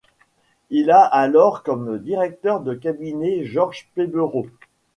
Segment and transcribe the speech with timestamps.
[0.71, 4.47] Il a alors comme directeur de cabinet Georges Pébereau.